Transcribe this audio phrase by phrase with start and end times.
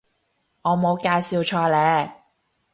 [0.63, 2.11] 我冇介紹錯呢